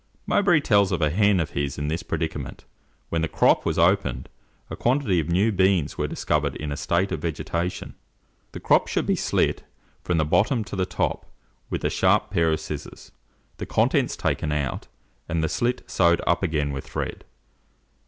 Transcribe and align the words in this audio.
Mowbray 0.25 0.61
tells 0.61 0.91
of 0.91 0.99
a 0.99 1.11
hen 1.11 1.39
of 1.39 1.51
his 1.51 1.77
in 1.77 1.87
this 1.87 2.01
predicament; 2.01 2.65
when 3.09 3.21
the 3.21 3.27
crop 3.27 3.67
was 3.67 3.77
opened, 3.77 4.29
a 4.71 4.75
quantity 4.75 5.19
of 5.19 5.29
new 5.29 5.51
beans 5.51 5.95
were 5.95 6.07
discovered 6.07 6.55
in 6.55 6.71
a 6.71 6.75
state 6.75 7.11
of 7.11 7.21
vegetation. 7.21 7.93
The 8.53 8.59
crop 8.61 8.87
should 8.87 9.05
be 9.05 9.15
slit 9.15 9.63
from 10.03 10.17
the 10.17 10.25
bottom 10.25 10.63
to 10.63 10.75
the 10.75 10.87
top 10.87 11.27
with 11.69 11.85
a 11.85 11.91
sharp 11.91 12.31
pair 12.31 12.51
of 12.51 12.59
scissors, 12.59 13.11
the 13.57 13.67
contents 13.67 14.17
taken 14.17 14.51
out, 14.51 14.87
and 15.29 15.43
the 15.43 15.47
slit 15.47 15.83
sewed 15.87 16.19
up 16.25 16.41
again 16.41 16.71
with 16.71 16.85
line 16.87 17.03
white 17.05 17.13
thread. 17.13 17.25